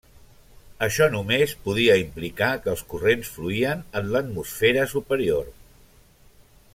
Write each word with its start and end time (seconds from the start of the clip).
Això 0.85 1.07
només 1.15 1.51
podia 1.67 1.97
implicar 2.05 2.49
que 2.63 2.73
els 2.75 2.83
corrents 2.93 3.29
fluïen 3.35 3.87
en 4.01 4.11
l'atmosfera 4.15 4.89
superior. 4.97 5.53